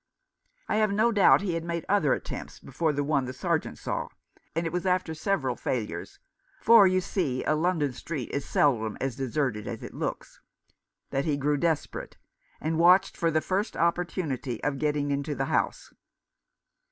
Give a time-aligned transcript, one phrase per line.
[0.67, 4.07] I have no doubt he had made other attempts before the one the Sergeant saw,
[4.55, 6.17] and that it was after several failures—
[6.63, 10.41] for, you see, a London street is seldom as deserted as it looks—
[11.11, 12.17] that he grew desperate,
[12.59, 15.93] and watched for the first opportunity of getting into the house.